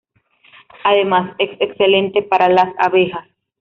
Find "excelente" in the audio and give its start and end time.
1.61-2.23